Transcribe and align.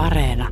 Areena. 0.00 0.48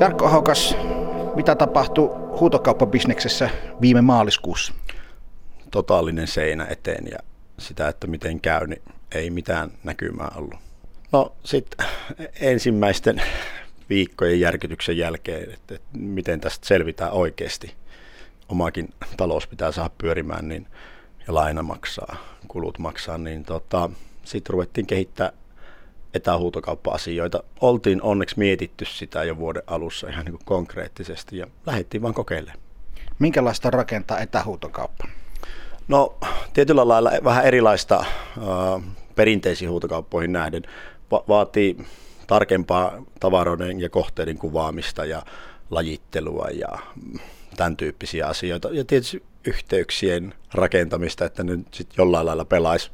Jarkko 0.00 0.26
Ahokas, 0.26 0.76
mitä 1.36 1.54
tapahtui 1.54 2.08
huutokauppabisneksessä 2.40 3.50
viime 3.80 4.00
maaliskuussa? 4.00 4.72
Totaalinen 5.70 6.26
seinä 6.26 6.66
eteen 6.70 7.06
ja 7.10 7.18
sitä, 7.58 7.88
että 7.88 8.06
miten 8.06 8.40
käy, 8.40 8.66
niin 8.66 8.82
ei 9.14 9.30
mitään 9.30 9.70
näkymää 9.84 10.32
ollut. 10.36 10.58
No 11.12 11.32
sitten 11.44 11.86
ensimmäisten 12.40 13.22
viikkojen 13.90 14.40
järkytyksen 14.40 14.98
jälkeen, 14.98 15.42
että, 15.42 15.74
että 15.74 15.88
miten 15.98 16.40
tästä 16.40 16.66
selvitään 16.66 17.12
oikeasti. 17.12 17.74
Omakin 18.48 18.88
talous 19.16 19.46
pitää 19.46 19.72
saada 19.72 19.90
pyörimään 19.98 20.48
niin, 20.48 20.66
ja 21.28 21.34
laina 21.34 21.62
maksaa, 21.62 22.16
kulut 22.48 22.78
maksaa, 22.78 23.18
niin 23.18 23.44
tota, 23.44 23.90
sitten 24.24 24.52
ruvettiin 24.52 24.86
kehittää 24.86 25.32
etähuutokauppa-asioita. 26.14 27.42
Oltiin 27.60 28.02
onneksi 28.02 28.38
mietitty 28.38 28.84
sitä 28.84 29.24
jo 29.24 29.36
vuoden 29.36 29.62
alussa 29.66 30.08
ihan 30.08 30.24
niin 30.24 30.32
kuin 30.32 30.44
konkreettisesti 30.44 31.36
ja 31.36 31.46
lähdettiin 31.66 32.02
vaan 32.02 32.14
kokeilemaan. 32.14 32.58
Minkälaista 33.18 33.70
rakentaa 33.70 34.18
etähuutokauppa? 34.18 35.08
No 35.88 36.16
tietyllä 36.54 36.88
lailla 36.88 37.10
vähän 37.24 37.44
erilaista 37.44 37.96
äh, 37.98 38.82
perinteisiin 39.14 39.70
huutokauppoihin 39.70 40.32
nähden. 40.32 40.62
Va- 41.10 41.24
vaatii 41.28 41.76
tarkempaa 42.26 43.02
tavaroiden 43.20 43.80
ja 43.80 43.88
kohteiden 43.88 44.38
kuvaamista 44.38 45.04
ja 45.04 45.22
lajittelua 45.70 46.48
ja 46.50 46.68
tämän 47.56 47.76
tyyppisiä 47.76 48.26
asioita. 48.26 48.68
Ja 48.72 48.84
tietysti 48.84 49.22
yhteyksien 49.46 50.34
rakentamista, 50.54 51.24
että 51.24 51.44
ne 51.44 51.58
sitten 51.74 51.94
jollain 51.98 52.26
lailla 52.26 52.44
pelaisi. 52.44 52.90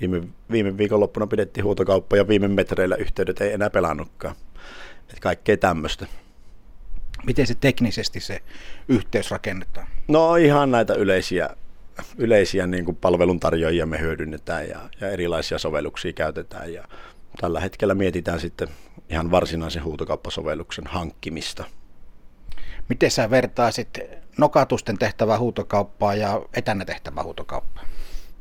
Viime, 0.00 0.22
viime 0.50 0.78
viikonloppuna 0.78 1.26
pidettiin 1.26 1.64
huutokauppa 1.64 2.16
ja 2.16 2.28
viime 2.28 2.48
metreillä 2.48 2.96
yhteydet 2.96 3.40
ei 3.40 3.52
enää 3.52 3.70
pelannutkaan. 3.70 4.36
Että 5.00 5.20
kaikkea 5.20 5.56
tämmöistä. 5.56 6.06
Miten 7.26 7.46
se 7.46 7.54
teknisesti 7.54 8.20
se 8.20 8.40
yhteys 8.88 9.30
rakennetaan? 9.30 9.86
No 10.08 10.36
ihan 10.36 10.70
näitä 10.70 10.94
yleisiä, 10.94 11.50
yleisiä 12.18 12.66
niin 12.66 12.84
kuin 12.84 12.96
palveluntarjoajia 12.96 13.86
me 13.86 14.00
hyödynnetään 14.00 14.68
ja, 14.68 14.78
ja 15.00 15.08
erilaisia 15.08 15.58
sovelluksia 15.58 16.12
käytetään. 16.12 16.72
Ja 16.72 16.84
tällä 17.40 17.60
hetkellä 17.60 17.94
mietitään 17.94 18.40
sitten 18.40 18.68
ihan 19.08 19.30
varsinaisen 19.30 19.84
huutokauppasovelluksen 19.84 20.86
hankkimista. 20.86 21.64
Miten 22.88 23.10
sä 23.10 23.30
vertaisit 23.30 23.98
nokatusten 24.38 24.98
tehtävää 24.98 25.38
huutokauppaa 25.38 26.14
ja 26.14 26.42
etänä 26.54 26.84
tehtävää 26.84 27.24
huutokauppaa? 27.24 27.84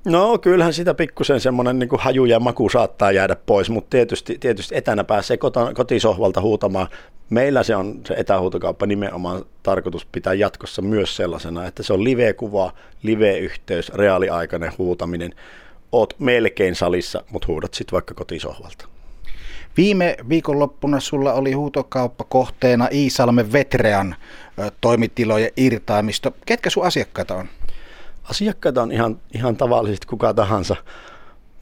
No 0.05 0.37
kyllähän 0.37 0.73
sitä 0.73 0.93
pikkusen 0.93 1.39
semmoinen 1.39 1.79
niin 1.79 1.89
haju 1.99 2.25
ja 2.25 2.39
maku 2.39 2.69
saattaa 2.69 3.11
jäädä 3.11 3.35
pois, 3.35 3.69
mutta 3.69 3.89
tietysti, 3.89 4.37
tietysti 4.39 4.77
etänä 4.77 5.03
pääsee 5.03 5.37
kota, 5.37 5.73
kotisohvalta 5.73 6.41
huutamaan. 6.41 6.87
Meillä 7.29 7.63
se 7.63 7.75
on 7.75 8.01
se 8.05 8.13
etähuutokauppa 8.13 8.85
nimenomaan 8.85 9.45
tarkoitus 9.63 10.05
pitää 10.05 10.33
jatkossa 10.33 10.81
myös 10.81 11.15
sellaisena, 11.15 11.67
että 11.67 11.83
se 11.83 11.93
on 11.93 12.03
live-kuva, 12.03 12.71
live-yhteys, 13.03 13.89
reaaliaikainen 13.89 14.71
huutaminen. 14.77 15.35
Oot 15.91 16.15
melkein 16.19 16.75
salissa, 16.75 17.23
mutta 17.31 17.47
huudat 17.47 17.73
sitten 17.73 17.91
vaikka 17.91 18.13
kotisohvalta. 18.13 18.96
Viime 19.77 20.17
viikonloppuna 20.29 20.99
sulla 20.99 21.33
oli 21.33 21.53
huutokauppa 21.53 22.23
kohteena 22.29 22.87
Iisalmen 22.91 23.51
Vetrean 23.51 24.15
toimitilojen 24.81 25.51
irtaamisto. 25.57 26.31
Ketkä 26.45 26.69
sun 26.69 26.85
asiakkaita 26.85 27.35
on? 27.35 27.47
Asiakkaita 28.23 28.81
on 28.81 28.91
ihan, 28.91 29.19
ihan 29.33 29.57
tavallisesti 29.57 30.07
kuka 30.07 30.33
tahansa, 30.33 30.75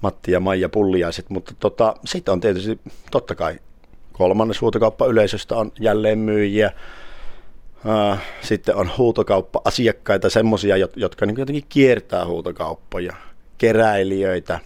Matti 0.02 0.32
ja 0.32 0.40
Maija 0.40 0.70
Pulliaiset, 0.70 1.30
mutta 1.30 1.54
tota, 1.60 1.96
sitten 2.06 2.32
on 2.32 2.40
tietysti 2.40 2.80
totta 3.12 3.36
kai 3.36 3.60
kolmannes 4.14 4.62
huutokauppa-yleisöstä 4.62 5.56
on 5.56 5.72
jälleen 5.80 6.20
myyjiä, 6.20 6.72
sitten 8.42 8.76
on 8.76 8.92
huutokauppa-asiakkaita, 8.98 10.30
semmoisia, 10.30 10.78
jotka 10.96 11.26
niin 11.26 11.38
jotenkin 11.38 11.66
kiertää 11.70 12.26
huutokauppoja, 12.26 13.14
keräilijöitä, 13.58 14.60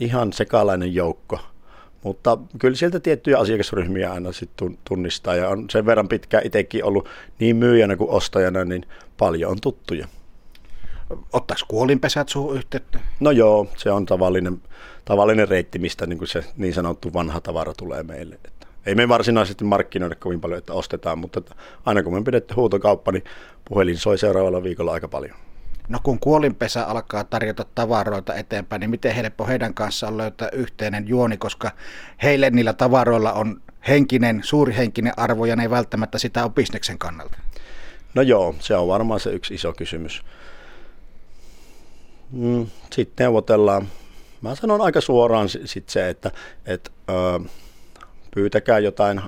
ihan 0.00 0.32
sekalainen 0.32 0.94
joukko. 0.94 1.38
Mutta 2.02 2.38
kyllä 2.58 2.76
sieltä 2.76 3.00
tiettyjä 3.00 3.38
asiakasryhmiä 3.38 4.12
aina 4.12 4.32
sitten 4.32 4.78
tunnistaa 4.88 5.34
ja 5.34 5.48
on 5.48 5.70
sen 5.70 5.86
verran 5.86 6.08
pitkään 6.08 6.46
itsekin 6.46 6.84
ollut 6.84 7.08
niin 7.38 7.56
myyjänä 7.56 7.96
kuin 7.96 8.10
ostajana, 8.10 8.64
niin 8.64 8.86
paljon 9.16 9.50
on 9.50 9.60
tuttuja. 9.60 10.08
Ottaisi 11.32 11.64
kuolinpesät 11.68 12.28
suhun 12.28 12.56
yhteyttä? 12.56 13.00
No 13.20 13.30
joo, 13.30 13.66
se 13.76 13.90
on 13.90 14.06
tavallinen, 14.06 14.62
tavallinen 15.04 15.48
reitti, 15.48 15.78
mistä 15.78 16.06
niin 16.06 16.18
kuin 16.18 16.28
se 16.28 16.44
niin 16.56 16.74
sanottu 16.74 17.12
vanha 17.12 17.40
tavara 17.40 17.74
tulee 17.74 18.02
meille. 18.02 18.34
Että 18.44 18.66
ei 18.86 18.94
me 18.94 19.08
varsinaisesti 19.08 19.64
markkinoida 19.64 20.14
kovin 20.14 20.40
paljon, 20.40 20.58
että 20.58 20.72
ostetaan, 20.72 21.18
mutta 21.18 21.42
aina 21.86 22.02
kun 22.02 22.14
me 22.14 22.22
pidetty 22.22 22.54
huutokauppa, 22.54 23.12
niin 23.12 23.24
puhelin 23.68 23.98
soi 23.98 24.18
seuraavalla 24.18 24.62
viikolla 24.62 24.92
aika 24.92 25.08
paljon. 25.08 25.36
No 25.88 25.98
kun 26.02 26.18
kuolinpesä 26.18 26.84
alkaa 26.84 27.24
tarjota 27.24 27.64
tavaroita 27.74 28.34
eteenpäin, 28.34 28.80
niin 28.80 28.90
miten 28.90 29.14
helppo 29.14 29.46
heidän 29.46 29.74
kanssaan 29.74 30.16
löytää 30.16 30.48
yhteinen 30.52 31.08
juoni, 31.08 31.36
koska 31.36 31.70
heille 32.22 32.50
niillä 32.50 32.72
tavaroilla 32.72 33.32
on 33.32 33.62
henkinen, 33.88 34.40
suuri 34.44 34.76
henkinen 34.76 35.12
arvo 35.16 35.44
ja 35.44 35.56
ne 35.56 35.62
ei 35.62 35.70
välttämättä 35.70 36.18
sitä 36.18 36.44
ole 36.44 36.52
bisneksen 36.52 36.98
kannalta. 36.98 37.38
No 38.14 38.22
joo, 38.22 38.54
se 38.58 38.76
on 38.76 38.88
varmaan 38.88 39.20
se 39.20 39.30
yksi 39.30 39.54
iso 39.54 39.72
kysymys. 39.72 40.22
Mm, 42.30 42.66
sitten 42.92 43.24
neuvotellaan. 43.24 43.88
Mä 44.42 44.54
sanon 44.54 44.80
aika 44.80 45.00
suoraan 45.00 45.48
sit 45.64 45.88
se, 45.88 46.08
että 46.08 46.30
et, 46.66 46.92
ö, 47.10 47.48
pyytäkää 48.34 48.78
jotain 48.78 49.20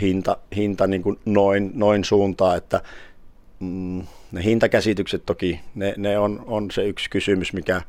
hinta, 0.00 0.36
hinta 0.56 0.86
niin 0.86 1.02
kuin 1.02 1.20
noin, 1.24 1.70
noin 1.74 2.04
suuntaan, 2.04 2.56
että 2.56 2.80
mm, 3.62 4.06
ne 4.32 4.44
hintakäsitykset 4.44 5.26
toki, 5.26 5.60
ne, 5.74 5.94
ne 5.96 6.18
on, 6.18 6.44
on 6.46 6.70
se 6.70 6.84
yksi 6.84 7.10
kysymys, 7.10 7.52
mikä, 7.52 7.82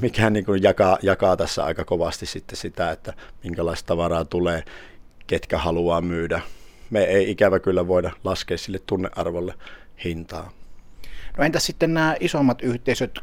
mikä 0.00 0.30
niin 0.30 0.44
kuin 0.44 0.62
jakaa, 0.62 0.98
jakaa 1.02 1.36
tässä 1.36 1.64
aika 1.64 1.84
kovasti 1.84 2.26
sitten 2.26 2.56
sitä, 2.56 2.90
että 2.90 3.12
minkälaista 3.44 3.86
tavaraa 3.86 4.24
tulee, 4.24 4.64
ketkä 5.26 5.58
haluaa 5.58 6.00
myydä. 6.00 6.40
Me 6.90 7.04
ei 7.04 7.30
ikävä 7.30 7.58
kyllä 7.58 7.88
voida 7.88 8.10
laskea 8.24 8.58
sille 8.58 8.78
tunnearvolle 8.86 9.54
hintaa. 10.04 10.52
No 11.38 11.44
entä 11.44 11.58
sitten 11.60 11.94
nämä 11.94 12.16
isommat 12.20 12.62
yhteisöt, 12.62 13.18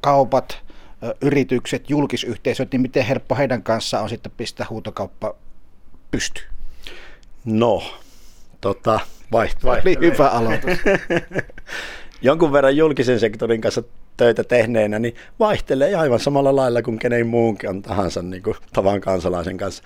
kaupat, 0.00 0.62
yritykset, 1.20 1.90
julkisyhteisöt, 1.90 2.72
niin 2.72 2.80
miten 2.80 3.04
helppo 3.04 3.34
heidän 3.34 3.62
kanssaan 3.62 4.02
on 4.02 4.08
sitten 4.08 4.32
pistää 4.36 4.66
huutokauppa 4.70 5.34
pystyyn? 6.10 6.46
No, 7.44 7.82
tota, 8.60 9.00
vaiht- 9.32 9.64
vaihtelee. 9.64 9.98
Oli 9.98 10.10
hyvä 10.12 10.28
aloitus. 10.28 10.78
Jonkun 12.22 12.52
verran 12.52 12.76
julkisen 12.76 13.20
sektorin 13.20 13.60
kanssa 13.60 13.82
töitä 14.16 14.44
tehneenä, 14.44 14.98
niin 14.98 15.14
vaihtelee 15.38 15.94
aivan 15.94 16.20
samalla 16.20 16.56
lailla 16.56 16.82
kuin 16.82 16.98
kenen 16.98 17.26
muunkin 17.26 17.82
tahansa 17.82 18.22
niin 18.22 18.42
kuin 18.42 18.56
tavan 18.72 19.00
kansalaisen 19.00 19.56
kanssa. 19.56 19.82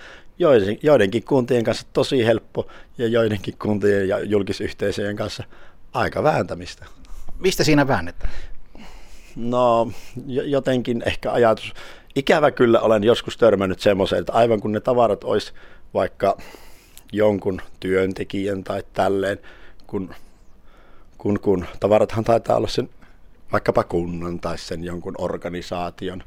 Joidenkin 0.83 1.23
kuntien 1.23 1.63
kanssa 1.63 1.87
tosi 1.93 2.25
helppo 2.25 2.67
ja 2.97 3.07
joidenkin 3.07 3.53
kuntien 3.61 4.07
ja 4.07 4.19
julkisyhteisöjen 4.19 5.15
kanssa 5.15 5.43
aika 5.93 6.23
vääntämistä. 6.23 6.85
Mistä 7.39 7.63
siinä 7.63 7.87
väännetään? 7.87 8.33
No 9.35 9.91
jotenkin 10.25 11.03
ehkä 11.05 11.31
ajatus. 11.31 11.73
Ikävä 12.15 12.51
kyllä 12.51 12.79
olen 12.79 13.03
joskus 13.03 13.37
törmännyt 13.37 13.79
semmoiseen, 13.79 14.19
että 14.19 14.33
aivan 14.33 14.61
kun 14.61 14.71
ne 14.71 14.79
tavarat 14.79 15.23
olisi 15.23 15.53
vaikka 15.93 16.37
jonkun 17.11 17.61
työntekijän 17.79 18.63
tai 18.63 18.83
tälleen, 18.93 19.39
kun, 19.87 20.15
kun, 21.17 21.39
kun 21.39 21.65
tavarathan 21.79 22.23
taitaa 22.23 22.57
olla 22.57 22.67
sen 22.67 22.89
vaikkapa 23.51 23.83
kunnan 23.83 24.39
tai 24.39 24.57
sen 24.57 24.83
jonkun 24.83 25.15
organisaation. 25.17 26.23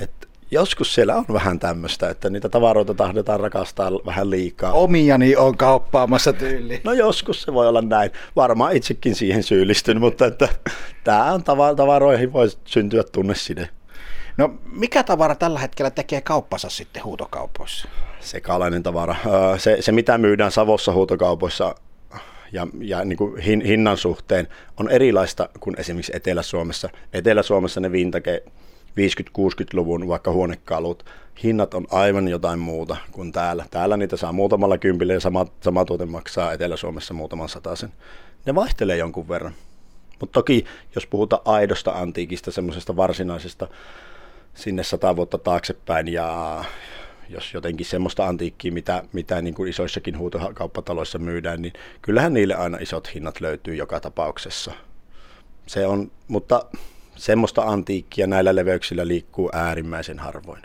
Et 0.00 0.28
joskus 0.50 0.94
siellä 0.94 1.16
on 1.16 1.24
vähän 1.32 1.58
tämmöistä, 1.58 2.10
että 2.10 2.30
niitä 2.30 2.48
tavaroita 2.48 2.94
tahdotaan 2.94 3.40
rakastaa 3.40 3.90
vähän 4.06 4.30
liikaa. 4.30 4.72
Omiani 4.72 5.36
on 5.36 5.56
kauppaamassa 5.56 6.32
tyyli. 6.32 6.80
No 6.84 6.92
joskus 6.92 7.42
se 7.42 7.54
voi 7.54 7.68
olla 7.68 7.82
näin. 7.82 8.10
Varmaan 8.36 8.76
itsekin 8.76 9.14
siihen 9.14 9.42
syyllistyn, 9.42 10.00
mutta 10.00 10.26
että 10.26 10.48
tämä 11.04 11.32
on 11.32 11.44
tavaroihin 11.76 12.32
voi 12.32 12.48
syntyä 12.64 13.02
tunneside. 13.12 13.68
No 14.36 14.54
mikä 14.72 15.02
tavara 15.02 15.34
tällä 15.34 15.58
hetkellä 15.58 15.90
tekee 15.90 16.20
kauppansa 16.20 16.68
sitten 16.68 17.04
huutokaupoissa? 17.04 17.88
Sekalainen 18.20 18.82
tavara. 18.82 19.16
Se, 19.58 19.76
se 19.80 19.92
mitä 19.92 20.18
myydään 20.18 20.50
Savossa 20.50 20.92
huutokaupoissa 20.92 21.74
ja, 22.52 22.66
ja 22.80 23.04
niin 23.04 23.16
kuin 23.16 23.40
hin, 23.40 23.60
hinnan 23.60 23.96
suhteen 23.96 24.48
on 24.76 24.90
erilaista 24.90 25.48
kuin 25.60 25.80
esimerkiksi 25.80 26.12
Etelä-Suomessa. 26.16 26.88
Etelä-Suomessa 27.12 27.80
ne 27.80 27.92
vintage 27.92 28.42
50-60-luvun 28.90 30.08
vaikka 30.08 30.32
huonekalut, 30.32 31.04
hinnat 31.42 31.74
on 31.74 31.86
aivan 31.90 32.28
jotain 32.28 32.58
muuta 32.58 32.96
kuin 33.12 33.32
täällä. 33.32 33.64
Täällä 33.70 33.96
niitä 33.96 34.16
saa 34.16 34.32
muutamalla 34.32 34.78
kympillä 34.78 35.12
ja 35.12 35.20
sama, 35.20 35.46
sama 35.60 35.84
tuote 35.84 36.06
maksaa 36.06 36.52
Etelä-Suomessa 36.52 37.14
muutaman 37.14 37.48
sen. 37.74 37.92
Ne 38.46 38.54
vaihtelee 38.54 38.96
jonkun 38.96 39.28
verran. 39.28 39.54
Mutta 40.20 40.32
toki, 40.32 40.64
jos 40.94 41.06
puhutaan 41.06 41.42
aidosta 41.44 41.92
antiikista, 41.92 42.50
semmoisesta 42.50 42.96
varsinaisesta 42.96 43.68
sinne 44.54 44.84
sata 44.84 45.16
vuotta 45.16 45.38
taaksepäin 45.38 46.08
ja 46.08 46.64
jos 47.28 47.54
jotenkin 47.54 47.86
semmoista 47.86 48.26
antiikkiä, 48.26 48.72
mitä, 48.72 49.02
mitä 49.12 49.42
niin 49.42 49.54
kuin 49.54 49.70
isoissakin 49.70 50.18
huutokauppataloissa 50.18 51.18
myydään, 51.18 51.62
niin 51.62 51.72
kyllähän 52.02 52.34
niille 52.34 52.54
aina 52.54 52.78
isot 52.80 53.14
hinnat 53.14 53.40
löytyy 53.40 53.74
joka 53.74 54.00
tapauksessa. 54.00 54.72
Se 55.66 55.86
on, 55.86 56.10
mutta 56.28 56.64
semmoista 57.16 57.62
antiikkia 57.62 58.26
näillä 58.26 58.54
leveyksillä 58.54 59.08
liikkuu 59.08 59.50
äärimmäisen 59.52 60.18
harvoin. 60.18 60.62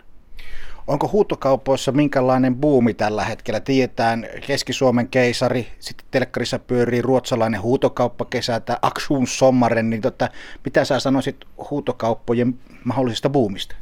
Onko 0.90 1.08
huutokaupoissa 1.12 1.92
minkälainen 1.92 2.56
buumi 2.56 2.94
tällä 2.94 3.24
hetkellä? 3.24 3.60
Tiedetään 3.60 4.26
Keski-Suomen 4.46 5.08
keisari, 5.08 5.66
sitten 5.78 6.06
telkkarissa 6.10 6.58
pyörii 6.58 7.02
ruotsalainen 7.02 7.62
huutokauppakesä, 7.62 8.60
tämä 8.60 8.78
Aksuun 8.82 9.26
Sommaren, 9.26 9.90
niin 9.90 10.02
tota, 10.02 10.28
mitä 10.64 10.84
sä 10.84 11.00
sanoisit 11.00 11.36
huutokauppojen 11.70 12.58
mahdollisesta 12.84 13.30
buumista? 13.30 13.76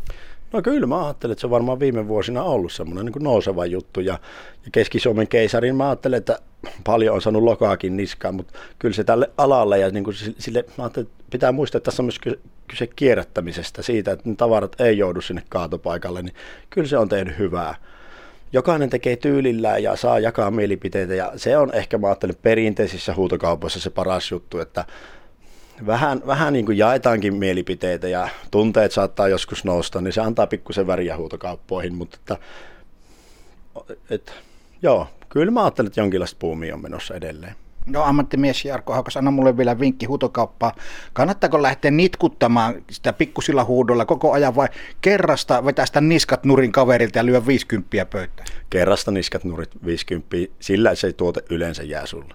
No 0.52 0.62
kyllä 0.62 0.86
mä 0.86 1.06
ajattelen, 1.06 1.32
että 1.32 1.40
se 1.40 1.46
on 1.46 1.50
varmaan 1.50 1.80
viime 1.80 2.08
vuosina 2.08 2.42
ollut 2.42 2.72
semmoinen 2.72 3.06
niin 3.06 3.24
nouseva 3.24 3.66
juttu 3.66 4.00
ja, 4.00 4.18
ja 4.64 4.70
Keski-Suomen 4.72 5.28
keisarin 5.28 5.76
mä 5.76 5.88
ajattelen, 5.88 6.18
että 6.18 6.38
paljon 6.84 7.14
on 7.14 7.22
saanut 7.22 7.42
lokaakin 7.42 7.96
niskaan, 7.96 8.34
mutta 8.34 8.58
kyllä 8.78 8.94
se 8.94 9.04
tälle 9.04 9.30
alalle 9.38 9.78
ja 9.78 9.90
niin 9.90 10.04
kuin 10.04 10.16
sille, 10.38 10.64
mä 10.78 10.86
että 10.86 11.04
pitää 11.30 11.52
muistaa, 11.52 11.78
että 11.78 11.90
tässä 11.90 12.02
on 12.02 12.06
myös 12.06 12.38
kyse 12.68 12.86
kierrättämisestä, 12.86 13.82
siitä, 13.82 14.12
että 14.12 14.28
ne 14.28 14.34
tavarat 14.36 14.80
ei 14.80 14.98
joudu 14.98 15.20
sinne 15.20 15.42
kaatopaikalle, 15.48 16.22
niin 16.22 16.34
kyllä 16.70 16.88
se 16.88 16.98
on 16.98 17.08
tehnyt 17.08 17.38
hyvää. 17.38 17.74
Jokainen 18.52 18.90
tekee 18.90 19.16
tyylillään 19.16 19.82
ja 19.82 19.96
saa 19.96 20.18
jakaa 20.18 20.50
mielipiteitä 20.50 21.14
ja 21.14 21.32
se 21.36 21.58
on 21.58 21.74
ehkä, 21.74 21.98
mä 21.98 22.06
ajattelen, 22.06 22.36
perinteisissä 22.42 23.14
huutokaupoissa 23.14 23.80
se 23.80 23.90
paras 23.90 24.30
juttu, 24.30 24.58
että 24.58 24.84
vähän, 25.86 26.22
vähän 26.26 26.52
niin 26.52 26.66
kuin 26.66 26.78
jaetaankin 26.78 27.34
mielipiteitä 27.34 28.08
ja 28.08 28.28
tunteet 28.50 28.92
saattaa 28.92 29.28
joskus 29.28 29.64
nousta, 29.64 30.00
niin 30.00 30.12
se 30.12 30.20
antaa 30.20 30.46
pikkusen 30.46 30.86
väriä 30.86 31.16
huutokauppoihin, 31.16 31.94
mutta 31.94 32.18
että, 32.20 32.38
et, 34.10 34.32
joo, 34.82 35.06
kyllä 35.28 35.50
mä 35.52 35.64
ajattelen, 35.64 35.86
että 35.86 36.00
jonkinlaista 36.00 36.36
puumia 36.40 36.74
on 36.74 36.82
menossa 36.82 37.14
edelleen. 37.14 37.54
No 37.86 38.02
ammattimies 38.02 38.64
Jarkko 38.64 38.92
Haukas, 38.92 39.16
anna 39.16 39.30
mulle 39.30 39.56
vielä 39.56 39.80
vinkki 39.80 40.06
huutokauppaa. 40.06 40.72
Kannattaako 41.12 41.62
lähteä 41.62 41.90
nitkuttamaan 41.90 42.74
sitä 42.90 43.12
pikkusilla 43.12 43.64
huudolla 43.64 44.04
koko 44.04 44.32
ajan 44.32 44.56
vai 44.56 44.68
kerrasta 45.00 45.64
vetää 45.64 45.86
sitä 45.86 46.00
niskat 46.00 46.44
nurin 46.44 46.72
kaverilta 46.72 47.18
ja 47.18 47.26
lyö 47.26 47.46
50 47.46 48.06
pöytään? 48.06 48.48
Kerrasta 48.70 49.10
niskat 49.10 49.44
nurit 49.44 49.70
50, 49.86 50.36
sillä 50.60 50.94
se 50.94 51.12
tuote 51.12 51.42
yleensä 51.50 51.82
jää 51.82 52.06
sulle. 52.06 52.34